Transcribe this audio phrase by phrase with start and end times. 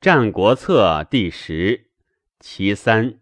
[0.00, 1.90] 战国策》第十，
[2.38, 3.18] 其三。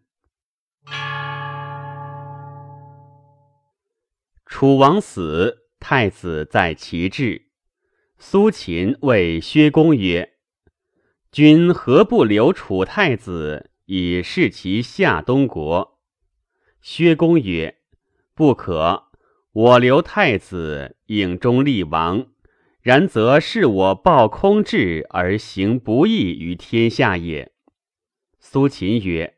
[4.44, 7.46] 楚王死，太子在其治。
[8.18, 10.34] 苏秦谓薛公曰
[11.32, 15.98] ：“君何不留楚太子，以示其夏东国？”
[16.82, 17.78] 薛公曰
[18.36, 19.04] ：“不可。
[19.52, 22.26] 我留太子，影中立王，
[22.86, 27.50] 然则是我抱空志而行不义于天下也。”
[28.38, 29.34] 苏秦曰：“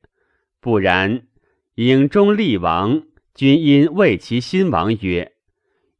[0.60, 1.28] 不然，
[1.76, 5.32] 影中立王。”君因谓其新王曰：“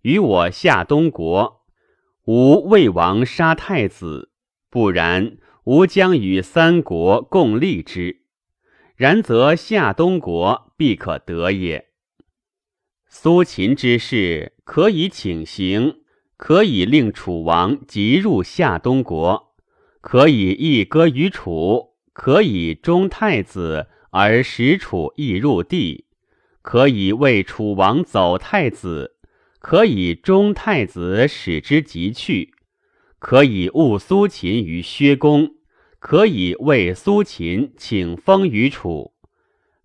[0.03, 1.63] 与我夏东国，
[2.27, 4.31] 吾魏王杀太子，
[4.69, 8.25] 不然，吾将与三国共立之。
[8.95, 11.87] 然则夏东国必可得也。”
[13.09, 16.03] 苏秦之事，可以请行，
[16.39, 19.55] 可以令楚王即入夏东国，
[20.01, 26.07] 可以一割于楚，可以忠太子而使楚亦入地。
[26.63, 29.17] 可以为楚王走太子，
[29.59, 32.55] 可以忠太子使之即去，
[33.19, 35.57] 可以误苏秦于薛公，
[35.99, 39.13] 可以为苏秦请封于楚，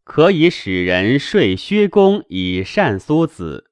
[0.03, 3.71] 可以使人说薛公以善苏子，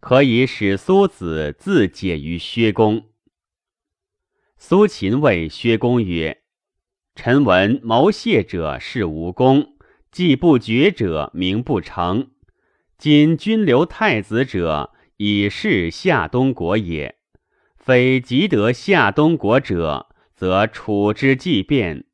[0.00, 3.06] 可以使苏子自解于薛公。
[4.56, 6.42] 苏秦谓薛公曰
[7.14, 9.76] ：“臣闻谋谢者是无功，
[10.10, 12.30] 计不决者名不成。”
[12.98, 17.16] 今君留太子者，以示夏东国也。
[17.76, 22.06] 非即得夏东国者，则楚之既变，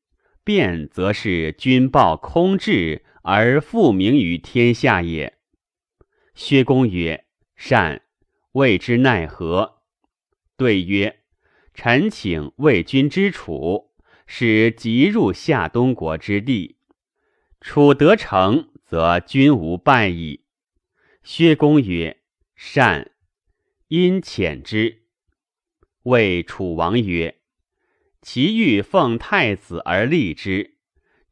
[0.45, 5.39] 变则是君报空志而复名于天下也。
[6.35, 7.24] 薛公曰
[7.57, 8.03] ：“善。”
[8.53, 9.83] 谓之奈何？
[10.57, 11.21] 对曰
[11.75, 13.91] ：“臣请魏君之楚，
[14.27, 16.79] 使即入夏东国之地。
[17.61, 20.45] 楚得成，则君无败矣。”
[21.25, 22.21] 薛公曰
[22.55, 23.11] ：“善。”
[23.89, 25.05] 因遣之。
[26.05, 27.41] 谓楚王曰
[28.23, 30.79] ：“其欲奉太子而立之。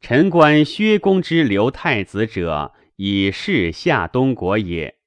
[0.01, 4.99] 臣观薛公之留太子者，以示夏东国也。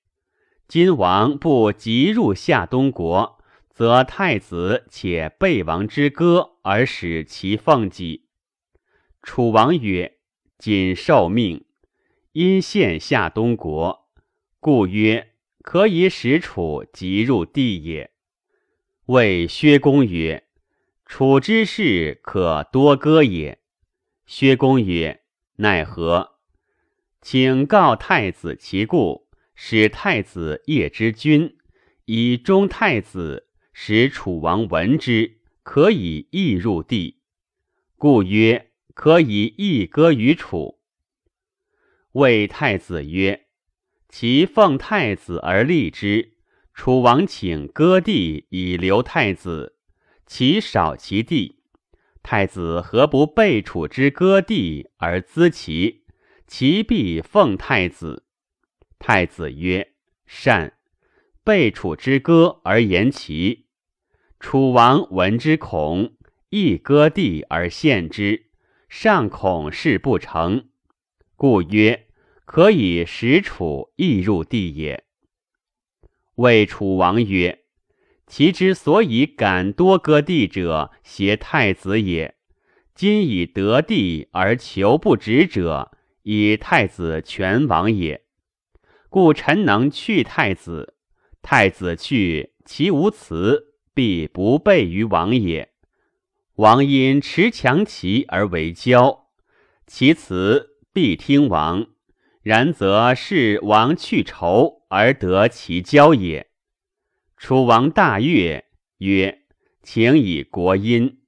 [0.67, 3.39] 今王不急入夏东国，
[3.69, 8.25] 则太子且背王之歌而使其奉己。”
[9.21, 10.17] 楚王曰
[10.57, 11.65] ：“谨受命。”
[12.33, 14.09] 因献夏东国。
[14.59, 18.11] 故曰：可以使楚急入地也。
[19.05, 20.47] 谓薛公曰
[21.05, 23.59] ：“楚之事可多歌也。”
[24.25, 25.21] 薛公曰
[25.57, 26.31] ：“奈何？
[27.21, 29.25] 请告太子其故，
[29.55, 31.55] 使太子夜之君，
[32.05, 37.21] 以忠太子，使楚王闻之，可以易入地。
[37.97, 40.79] 故曰：可以易歌于楚。”
[42.13, 43.41] 谓太子曰。
[44.07, 46.38] 其奉太子而立之，
[46.73, 49.75] 楚王请割地以留太子，
[50.25, 51.59] 其少其地，
[52.23, 56.05] 太子何不备楚之割地而资其？
[56.47, 58.25] 其必奉太子。
[59.00, 59.94] 太子曰
[60.25, 60.73] ：“善。”
[61.44, 63.66] 备楚之歌而言其。
[64.39, 66.13] 楚王闻之恐，
[66.50, 68.47] 亦割地而献之，
[68.89, 70.69] 尚恐事不成，
[71.35, 72.03] 故曰。
[72.45, 75.03] 可以使楚亦入地也。
[76.35, 77.63] 谓楚王曰
[78.27, 82.35] ：“其之所以敢多割地者，挟太子也。
[82.94, 88.25] 今以得地而求不止者，以太子全亡也。
[89.15, 90.95] 故臣能去太子，
[91.41, 95.69] 太子去，其无辞，必不备于王也。
[96.55, 99.21] 王因持强齐而为骄，
[99.87, 101.87] 其辞必听王。”
[102.43, 106.47] 然则是王去仇而得其交也。
[107.37, 108.65] 楚王大悦，
[108.97, 109.43] 曰
[109.81, 111.19] ：“请以国因。”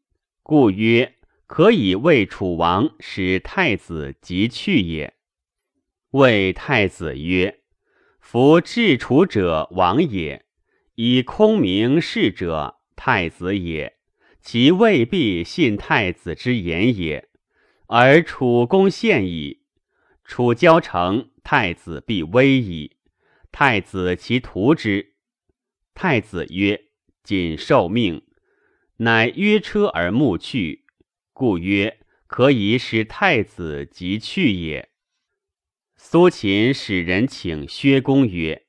[0.43, 1.15] 故曰
[1.47, 5.13] ：“可以为楚王使太子即去也。”
[6.11, 7.61] 谓太子曰
[8.29, 10.43] ：“夫治楚者王也，
[10.95, 13.99] 以空名事者太子也。
[14.41, 17.29] 其未必信太子之言也。
[17.87, 19.61] 而楚公献矣。”
[20.27, 22.97] 楚交成，太子必危矣。
[23.53, 25.13] 太子其图之。
[25.93, 26.87] 太子曰
[27.23, 28.23] ：“谨受命。”
[28.99, 30.83] 乃约车而暮去。
[31.31, 34.89] 故曰：“可以使太子即去也。”
[36.09, 38.63] 苏秦使人请薛公曰：“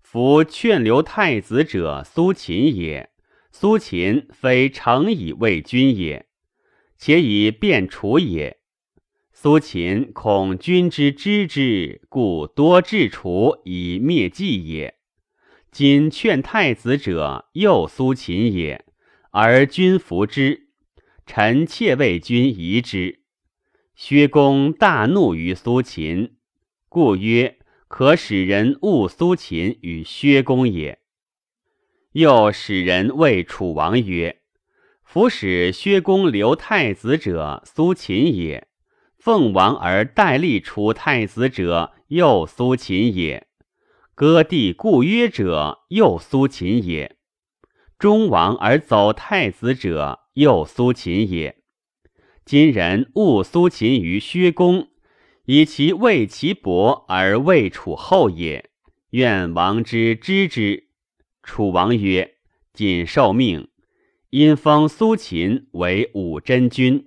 [0.00, 3.10] 夫劝留太子者，苏秦也。
[3.50, 6.28] 苏秦非诚以为君也。
[6.96, 8.58] 且以便楚也。
[9.32, 14.94] 苏秦恐君之知之，故多治楚以灭迹也。
[15.72, 18.84] 今劝太子者，又苏秦也，
[19.32, 20.68] 而君服之。
[21.26, 23.22] 臣妾为君疑之。
[23.96, 26.36] 薛公大怒于苏秦，
[26.92, 27.56] 故曰：
[27.86, 30.98] 可使人误苏秦与薛公也。
[32.14, 34.40] 又使人谓楚王曰：
[35.04, 38.66] 夫使薛公留太子者，苏秦也。
[39.16, 43.46] 奉王而代立楚太子者，又苏秦也；
[44.16, 47.12] 割地故约者，又苏秦也；
[48.00, 51.62] 中王而走太子者，又苏秦也。
[52.44, 54.88] 今人误苏秦于薛公，
[55.52, 58.70] 以其为其伯而为楚后也。
[59.10, 60.90] 愿王之知之。
[61.42, 62.36] 楚王曰
[62.72, 63.66] ：“谨受命，
[64.28, 67.04] 因封苏秦为武真君，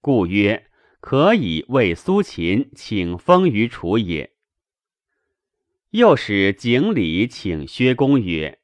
[0.00, 0.66] 故曰。”
[1.00, 4.34] 可以为苏秦请封于楚也。
[5.90, 8.60] 又使景礼请薛公曰：“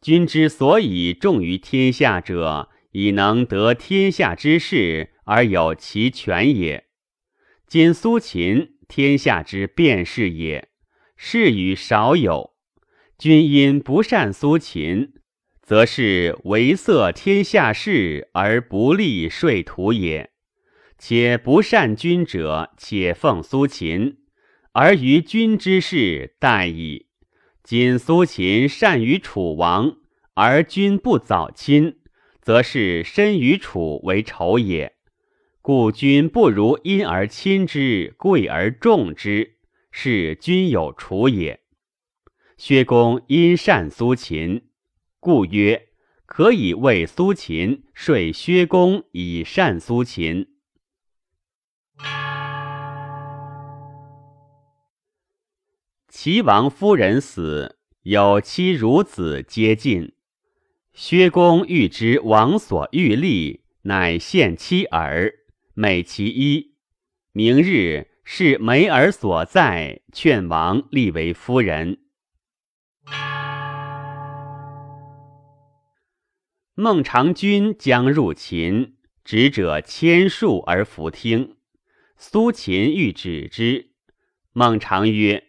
[0.00, 6.84] 君之所以重于天下者，以能得天下之事而有其权也。
[7.70, 10.70] 今苏秦天下之变事也，
[11.16, 12.50] 是与少有。
[13.16, 15.12] 君因不善苏秦，
[15.62, 20.32] 则是为色天下事而不利说图也。”
[20.98, 24.16] 且不善君者，且奉苏秦，
[24.72, 27.06] 而于君之事待矣。
[27.62, 29.94] 今苏秦善于楚王，
[30.34, 32.00] 而君不早亲，
[32.42, 34.96] 则是身与楚为仇也。
[35.62, 39.56] 故君不如因而亲之，贵而重之，
[39.90, 41.60] 是君有楚也。
[42.56, 44.68] 薛公因善苏秦，
[45.20, 45.88] 故曰
[46.24, 50.46] 可以为苏秦，说薛公以善苏秦。
[56.08, 60.14] 齐王夫人死，有妻孺子皆尽。
[60.94, 65.32] 薛公欲知王所欲立，乃献妻儿，
[65.74, 66.74] 美其一。
[67.32, 71.98] 明日是梅儿所在，劝王立为夫人。
[76.74, 81.56] 孟尝君将入秦，执者千数而弗听。
[82.16, 83.90] 苏秦欲止之，
[84.52, 85.44] 孟尝曰。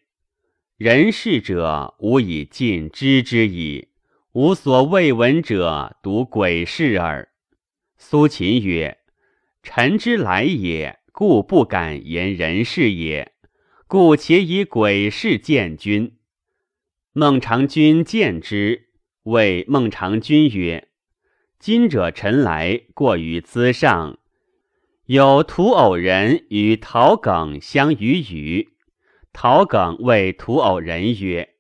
[0.78, 3.90] 人事者，吾以尽知之矣。
[4.34, 7.30] 吾所未闻者，独鬼事耳。
[7.98, 9.00] 苏秦曰
[9.64, 13.34] ：“臣之来也，故不敢言人事也。
[13.88, 16.18] 故且以鬼事见君。”
[17.14, 18.88] 孟尝君见之，
[19.24, 20.88] 谓孟尝君曰
[21.60, 24.18] ：“今者臣来过于资上，
[25.06, 28.70] 有屠偶人与陶耿相与语。”
[29.34, 31.56] 陶耿谓屠偶人曰：“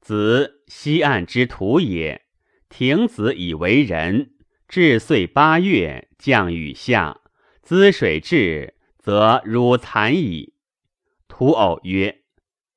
[0.00, 2.22] 子西岸之土也。
[2.68, 4.32] 亭子以为人，
[4.68, 7.20] 至岁八月，降雨下，
[7.68, 10.54] 滋水至，则汝残矣。”
[11.28, 12.22] 土偶曰：“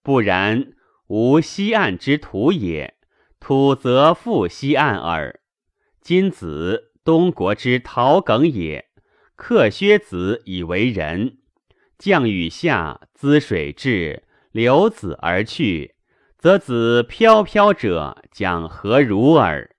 [0.04, 0.74] 不然，
[1.08, 2.96] 吾西岸之徒也。
[3.40, 5.40] 土则复西岸耳。
[6.02, 8.90] 今子东国之陶耿也，
[9.38, 11.38] 克薛子以为人，
[11.98, 15.96] 降雨下，滋水至。”流子而去，
[16.38, 19.74] 则子飘飘者将何如耳？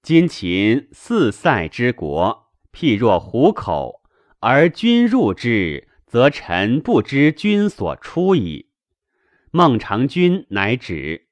[0.00, 2.43] 今秦四塞之国，
[2.74, 4.02] 譬若虎口，
[4.40, 8.70] 而君入之，则臣不知君所出矣。
[9.52, 11.28] 孟尝君乃止。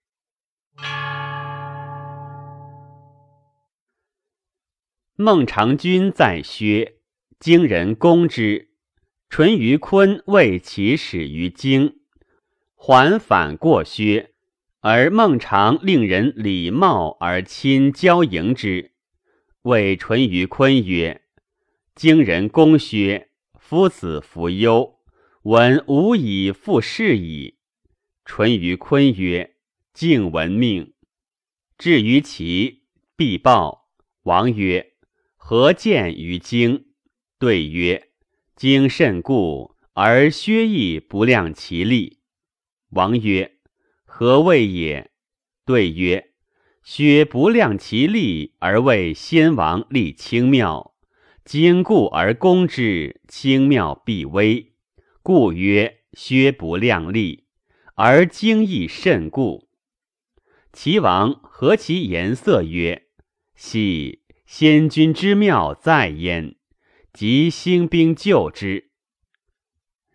[5.17, 6.95] 孟尝君在薛，
[7.41, 8.71] 经人攻之，
[9.29, 11.97] 淳于髡为其始于荆。
[12.77, 14.33] 还反过薛，
[14.81, 18.93] 而孟尝令人礼貌而亲交迎之，
[19.63, 21.22] 谓淳于髡曰
[21.95, 24.99] ：“荆人攻薛，夫子弗忧，
[25.43, 27.59] 闻吾以复事矣。”
[28.25, 29.57] 淳于髡曰
[29.93, 30.95] ：“敬闻命。”
[31.77, 32.85] 至于齐，
[33.17, 33.91] 必报。
[34.23, 34.95] 王曰
[35.37, 36.87] ：“何见于荆？”
[37.39, 38.11] 对曰
[38.57, 42.21] ：“荆甚固，而薛亦不量其力。”
[42.91, 43.59] 王曰
[44.07, 45.11] ：“何谓也？”
[45.67, 46.33] 对曰
[46.83, 50.92] ：“薛不量其力而为先王立清庙，
[51.45, 54.75] 坚固而攻之，轻妙必危，
[55.23, 57.47] 故曰薛不量力，
[57.95, 59.69] 而精亦甚固。”
[60.73, 62.63] 齐王何其颜色？
[62.63, 63.09] 曰
[63.55, 66.57] ：“系先君之妙在焉。
[67.13, 68.91] 即兴兵救之。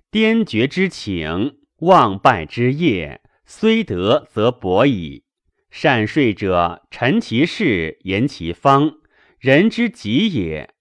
[0.10, 5.26] 颠绝之情，忘败之业，虽得则薄矣。
[5.70, 8.96] 善睡者，陈其事，言其方，
[9.38, 10.74] 人之极也。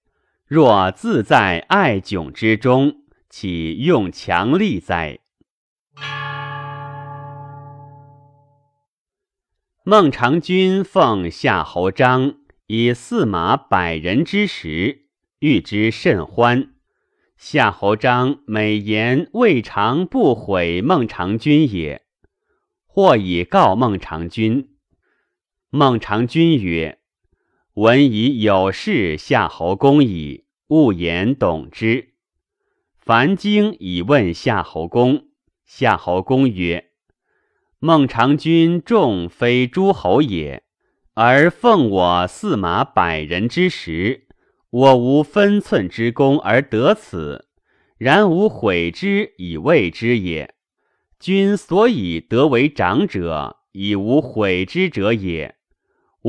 [0.48, 2.98] 若自在爱窘之中，
[3.28, 5.18] 岂用强力哉？
[9.82, 12.36] 孟尝君奉夏侯章
[12.68, 15.08] 以驷马百人之时，
[15.40, 16.74] 遇之甚欢。
[17.36, 22.02] 夏侯章美言未尝不悔孟尝君也。
[22.86, 24.76] 或以告孟尝君。
[25.70, 27.00] 孟尝君曰
[27.76, 32.14] ：“闻已有事夏侯公矣，勿言懂之。”
[32.96, 35.26] 樊经以问夏侯公，
[35.66, 36.86] 夏侯公曰。
[37.78, 40.62] 孟尝君众非诸侯也，
[41.12, 44.26] 而奉我驷马百人之时，
[44.70, 47.46] 我无分寸之功而得此，
[47.98, 50.54] 然吾悔之以谓之也。
[51.20, 55.55] 君所以得为长者，以无悔之者也。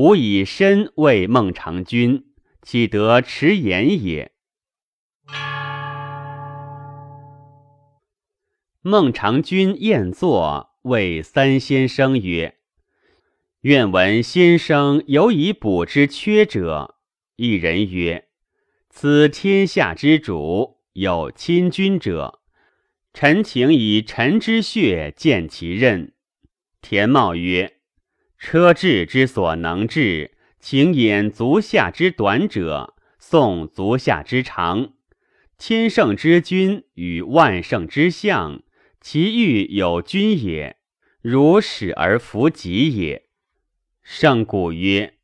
[0.00, 2.24] 吾以身为孟尝君，
[2.62, 4.30] 岂得迟言也？
[8.80, 10.70] 孟尝君宴坐。
[10.82, 12.58] 谓三先生曰
[13.62, 16.94] ：“愿闻先生有以补之缺者。”
[17.34, 18.28] 一人曰
[18.88, 22.38] ：“此天下之主有亲君者，
[23.12, 26.12] 臣请以臣之血见其任。”
[26.80, 27.77] 田茂曰
[28.38, 34.92] ：“车治之所能治，请掩足下之短者，送足下之长。
[35.58, 38.62] 千乘之君与万乘之相。”
[39.00, 40.76] 其欲有君也，
[41.22, 43.22] 如使而弗己也。
[44.02, 45.14] 圣古曰：“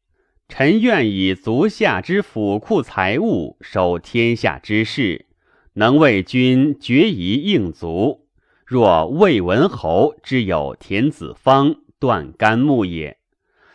[0.48, 5.26] 臣愿以足下之府库财物守天下之事，
[5.74, 8.28] 能为君决疑应足。
[8.64, 13.18] 若魏文侯之有田子方、断干木也，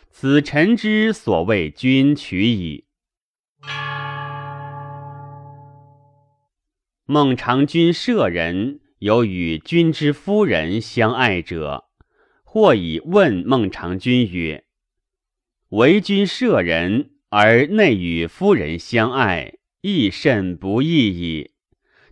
[0.08, 2.84] 此臣之所谓君取矣。”
[7.06, 8.78] 孟尝君舍人。
[9.00, 11.86] 有与君之夫人相爱者，
[12.44, 14.66] 或以问孟尝君曰
[15.72, 21.52] ：“为君舍人而内与夫人相爱，亦甚不义矣。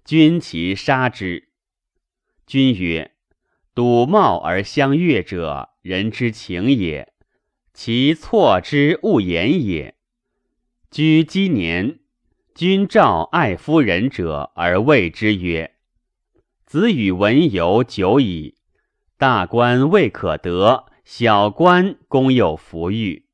[0.02, 1.50] 君其杀之。”
[2.48, 3.12] 君曰
[3.76, 7.06] ：“睹貌而相悦者，人之情也；
[7.72, 9.94] 其错之，勿言也。
[10.90, 12.00] 居积年，
[12.54, 15.76] 君召爱夫人者，而谓之曰。”
[16.66, 18.56] 子与文游久矣，
[19.16, 23.24] 大官未可得，小官公有福裕。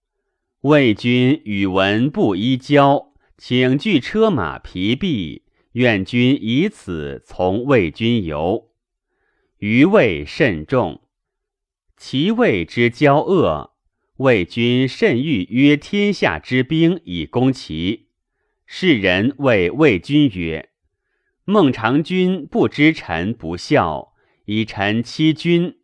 [0.60, 5.42] 魏君与文不依交，请具车马疲弊，
[5.72, 8.70] 愿君以此从魏君游。
[9.58, 11.00] 余魏甚众，
[12.06, 13.72] 其魏之交恶，
[14.18, 18.08] 魏君甚欲约天下之兵以攻齐。
[18.66, 20.68] 世人谓魏君曰。
[21.46, 24.12] 孟尝君不知臣不孝，
[24.44, 25.76] 以臣欺君。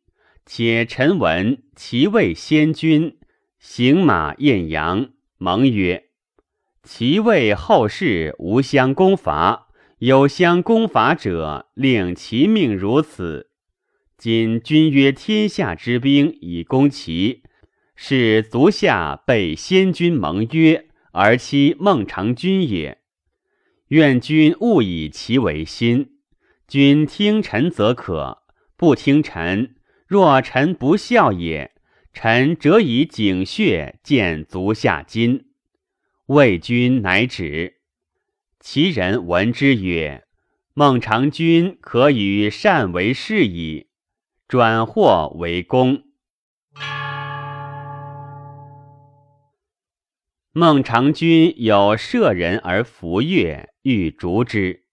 [0.45, 3.17] 且臣闻其谓先君，
[3.59, 6.11] 行马晏阳，蒙曰
[6.85, 9.69] ：“其谓后世无相攻伐，
[10.01, 13.50] 有相攻伐者，令其命如此。
[14.21, 17.43] 今君约天下之兵以攻齐，
[17.97, 22.99] 是足下被先君盟约而欺孟尝君也。”
[23.89, 26.19] 愿君勿以其为心。
[26.69, 28.43] 君听臣则可，
[28.77, 31.73] 不听臣，若臣不孝也，
[32.13, 35.47] 臣则以井穴见足下金。
[36.27, 37.77] 魏君乃止。
[38.61, 40.25] 其人闻之曰
[40.75, 43.87] ：“孟尝君可与善为事矣。”
[44.51, 46.03] 转祸为公。
[50.51, 53.69] 孟尝君有舍人而弗悦。
[53.83, 54.87] 欲逐之，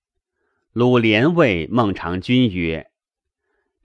[0.73, 2.91] 鲁连谓孟尝君曰：“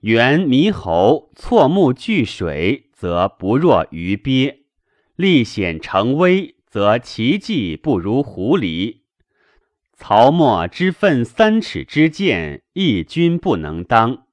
[0.01, 4.67] 原猕猴错目聚水，则不若鱼鳖；
[5.17, 9.05] 历险成危，则其技不如狐狸。
[9.95, 14.27] 曹沫之奋三尺之剑，一君不能当；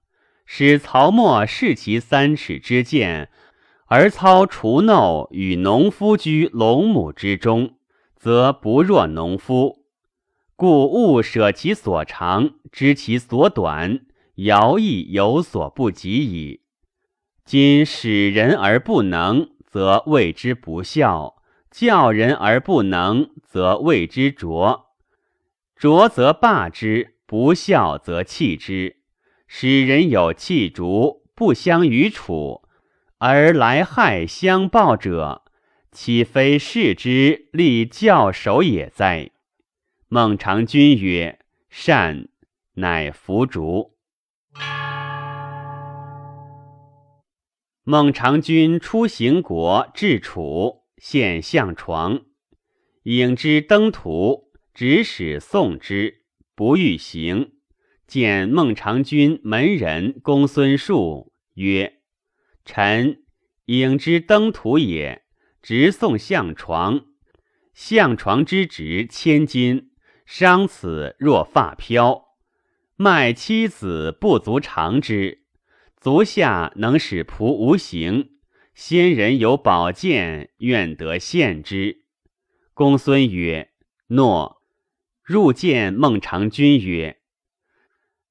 [0.51, 3.29] 使曹沫视其三尺之剑，
[3.85, 7.75] 而操除耨与农夫居龙母之中，
[8.15, 9.85] 则不若农夫。”
[10.57, 13.99] 故勿舍其所长，知其所短，
[14.37, 16.61] 尧亦有所不及矣。
[17.45, 21.35] 今使人而不能，则谓之不孝；
[21.69, 24.87] 教人而不能，则谓之拙。
[25.75, 28.98] 拙则罢之，不孝则弃之。
[29.51, 32.61] 使人有弃逐，不相与处，
[33.17, 35.43] 而来害相报者，
[35.91, 39.31] 岂非士之立教首也哉？
[40.07, 42.29] 孟尝君曰：“善。”
[42.77, 43.97] 乃服逐。
[47.83, 52.21] 孟尝君出行国，至楚，献相床，
[53.01, 57.53] 引之登途，指使送之，不欲行。
[58.09, 61.99] 见孟尝君门人公孙述曰
[62.65, 63.21] ：“臣
[63.65, 65.21] 引之登徒也，
[65.61, 67.05] 直送相床。
[67.75, 69.91] 相床之值千金，
[70.25, 72.29] 伤此若发飘。
[72.95, 75.43] 卖妻子不足偿之。”
[76.01, 78.31] 足下能使仆无形，
[78.73, 82.05] 先人有宝剑，愿得献之。
[82.73, 83.69] 公孙曰
[84.07, 84.63] ：“诺。”
[85.21, 87.18] 入见孟尝君曰：“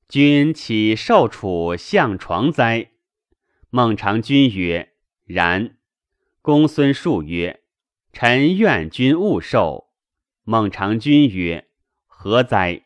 [0.08, 2.92] 君岂受楚相床哉？”
[3.68, 4.94] 孟尝君曰
[5.26, 5.76] ：“然。”
[6.40, 7.60] 公孙述曰
[8.12, 9.88] ：“臣愿君勿受。”
[10.44, 11.66] 孟尝君曰
[12.06, 12.84] ：“何哉？”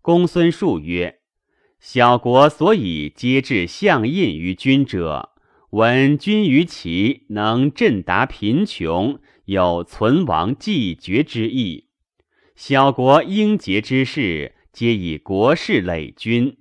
[0.00, 1.20] 公孙述曰：
[1.78, 5.32] 小国所以皆置相印于君者，
[5.70, 11.90] 闻君于其能振达贫穷，有存亡继绝之意。
[12.56, 16.58] 小国应节之事，皆以国事累君，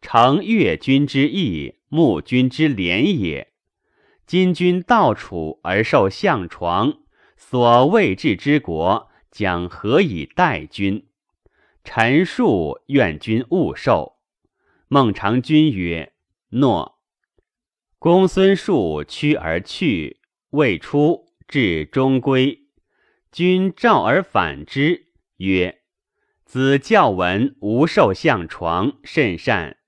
[0.00, 3.52] 承越君之意，慕君之廉也。
[4.26, 6.98] 今君到楚而受相床，
[7.36, 11.06] 所未治之国，将何以待君？
[11.84, 14.16] 臣述愿君勿受。
[14.88, 16.12] 孟尝君曰
[16.50, 16.98] ：“诺。”
[17.98, 20.20] 公孙述趋而去，
[20.50, 22.66] 未出，至中归。
[23.32, 25.82] 君召而反之，曰
[26.46, 29.78] ：“子教闻无受相床，甚善。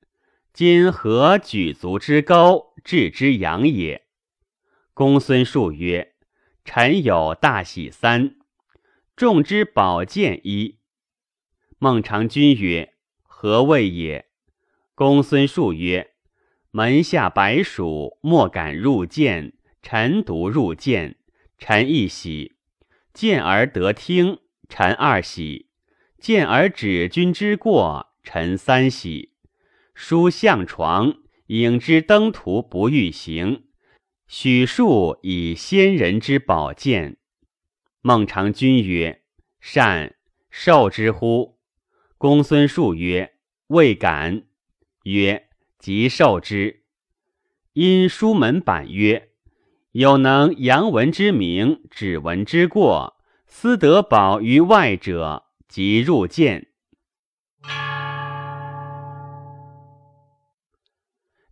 [0.52, 4.02] 今何举足之高，置之阳也？”
[4.92, 6.14] 公孙述曰
[6.66, 8.35] ：“臣有大喜三，
[9.14, 10.80] 众之宝剑一。”
[11.78, 14.26] 孟尝君曰：“何谓也？”
[14.96, 16.11] 公孙述曰
[16.72, 21.14] ：“门下白鼠莫敢入见，臣独入见，
[21.56, 22.56] 臣一喜；
[23.14, 25.67] 见而得听，臣二喜；
[26.18, 29.33] 见而止君之过，臣三喜。
[29.94, 31.14] 书相床，
[31.46, 33.64] 引之登途不欲行，
[34.26, 37.16] 许庶以先人之宝剑。”
[38.02, 39.22] 孟尝君曰
[39.61, 40.14] ：“善，
[40.50, 41.59] 受之乎？”
[42.18, 43.35] 公孙述曰
[43.68, 44.44] ：“未敢。”
[45.04, 46.83] 曰：“即受之。”
[47.74, 49.31] 因书门板曰
[49.92, 56.68] ：“有能扬文之名，指文之过，思得宝于外者，即入见。”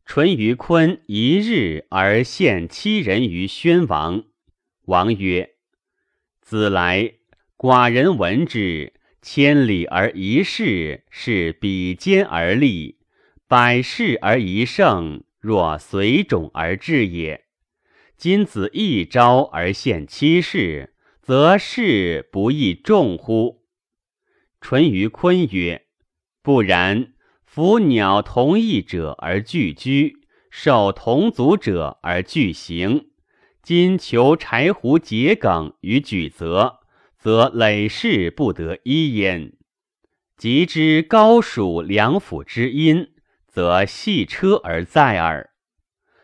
[0.04, 4.24] 淳于髡一日而献七人于宣王。
[4.86, 5.50] 王曰
[6.40, 7.14] ：“子来，
[7.56, 13.00] 寡人闻之，千里而一士，是比肩而立。”
[13.48, 17.44] 百世而一胜，若随种而至也。
[18.16, 23.65] 今子一朝而献七世，则事不亦众乎？
[24.68, 25.86] 淳于髡曰
[26.42, 27.12] ：“不然。
[27.44, 30.16] 夫鸟同翼者而俱居，
[30.50, 33.10] 兽同足者而俱行。
[33.62, 36.80] 今求柴胡桔梗于举则，
[37.16, 39.52] 则累世不得一焉。
[40.36, 43.10] 及之高属两府之阴。”
[43.46, 45.50] 则系车而在耳。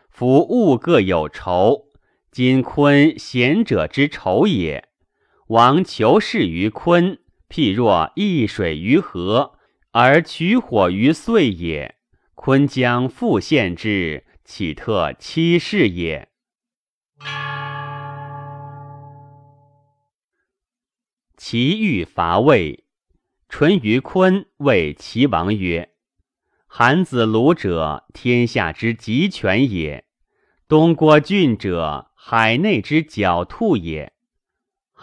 [0.09, 1.85] 夫物各有仇，
[2.29, 4.89] 今坤贤者之仇也。
[5.47, 7.17] 王求事于坤，
[7.53, 9.59] 譬若易水于河，
[9.91, 11.97] 而取火于岁也。
[12.33, 16.29] 坤将复献之，岂特欺世也？
[21.37, 22.85] 齐欲伐魏，
[23.47, 25.91] 淳于髡谓齐王曰。
[26.65, 30.05] 韩子鲁者，天下之极权也；
[30.67, 34.11] 东郭郡者，海内之狡兔也。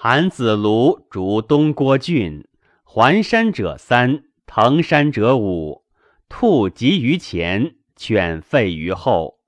[0.02, 2.46] 韩子鲁逐东郭郡，
[2.84, 5.84] 环山者三，腾山者五。
[6.26, 9.40] 兔急于前，犬吠于后。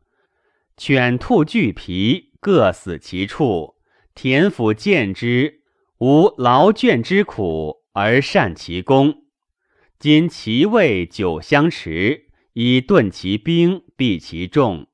[0.76, 3.76] 犬兔俱疲，各死其处。
[4.14, 5.62] 田府见之，
[6.00, 9.22] 无劳倦之苦，而善其功。
[9.98, 14.86] 今其位久相持，以顿其兵，避其众。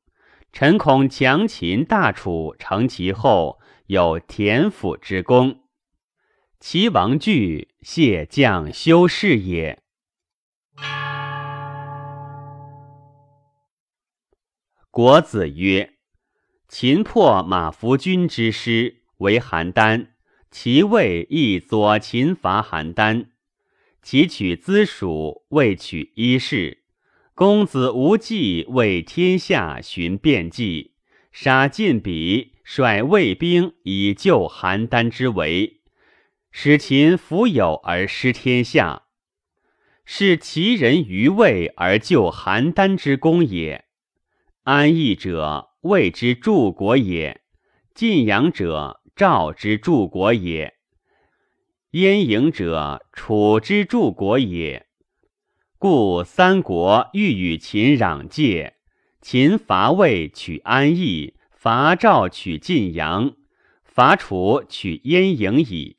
[0.53, 3.59] 臣恐强秦大楚成其后，
[3.89, 5.61] 有田府之功。
[6.61, 9.79] 齐王惧，谢将修士也。
[14.91, 15.95] 国子曰
[16.69, 20.09] ：“秦破马服君之师，为邯郸，
[20.51, 23.29] 其魏亦左秦伐邯郸。
[24.03, 26.85] 其取资蜀，未取伊势。
[27.33, 30.93] 公子无忌为天下寻变计，
[31.33, 35.81] 杀晋鄙，率魏兵以救邯郸之围，
[36.51, 39.05] 使秦弗有而失天下，
[40.05, 43.87] 是其人于魏而救邯郸之功也。”
[44.65, 47.41] 安邑者，魏之助国也；
[47.95, 50.75] 晋阳者，赵之助国也；
[51.93, 54.85] 燕营者，楚之助国也。
[55.79, 58.75] 故三国欲与秦壤界，
[59.23, 63.35] 秦伐魏取安邑，伐赵取晋阳，
[63.83, 65.97] 伐楚取燕营矣。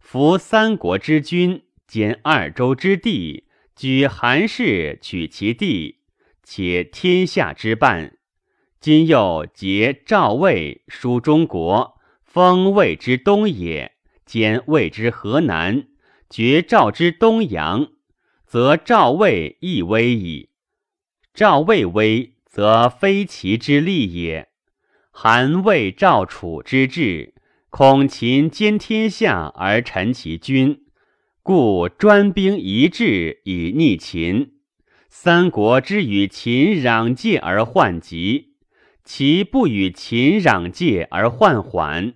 [0.00, 3.44] 夫三国之君，兼二州之地，
[3.76, 5.98] 举韩氏取其地。
[6.42, 8.16] 且天下之半，
[8.80, 15.88] 今又结赵魏，书中国，封魏之东也，兼魏之河南，
[16.30, 17.92] 绝赵之东阳，
[18.46, 20.48] 则赵魏亦危矣。
[21.34, 24.49] 赵魏危，则非其之利也。
[25.10, 27.34] 韩魏赵楚之志，
[27.68, 30.84] 恐秦兼天下而臣其君，
[31.42, 34.52] 故专兵一致以逆秦。
[35.08, 38.54] 三国之与秦壤界而患急，
[39.04, 42.14] 其不与秦壤界而患缓，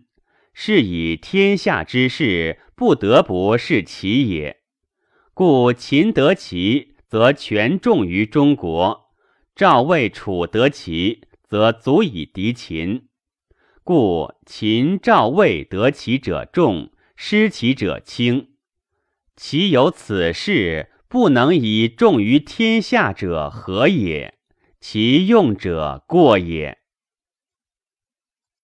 [0.54, 4.58] 是以天下之事不得不是其也。
[5.34, 9.10] 故秦得其，则权重于中国；
[9.56, 11.22] 赵魏楚得其，
[11.54, 13.06] 则足以敌秦。
[13.84, 18.48] 故秦赵魏得其者众，失其者轻。
[19.36, 20.90] 其有此事。
[21.06, 24.34] 不能以重于天下者何也？
[24.80, 26.78] 其用者过也。